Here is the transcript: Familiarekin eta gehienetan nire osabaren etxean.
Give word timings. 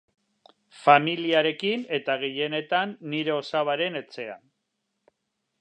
Familiarekin 0.85 1.85
eta 1.99 2.17
gehienetan 2.25 2.97
nire 3.13 3.37
osabaren 3.39 4.01
etxean. 4.05 4.43